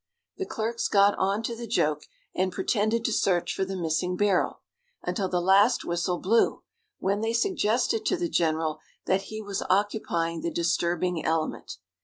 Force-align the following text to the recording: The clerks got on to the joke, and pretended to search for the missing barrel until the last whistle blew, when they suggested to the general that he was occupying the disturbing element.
The 0.37 0.47
clerks 0.47 0.87
got 0.87 1.15
on 1.19 1.43
to 1.43 1.55
the 1.55 1.67
joke, 1.67 2.07
and 2.33 2.51
pretended 2.51 3.05
to 3.05 3.13
search 3.13 3.53
for 3.53 3.63
the 3.65 3.75
missing 3.75 4.17
barrel 4.17 4.61
until 5.03 5.29
the 5.29 5.39
last 5.39 5.85
whistle 5.85 6.17
blew, 6.17 6.63
when 6.97 7.21
they 7.21 7.33
suggested 7.33 8.03
to 8.07 8.17
the 8.17 8.27
general 8.27 8.79
that 9.05 9.25
he 9.29 9.43
was 9.43 9.61
occupying 9.69 10.41
the 10.41 10.49
disturbing 10.49 11.23
element. 11.23 11.77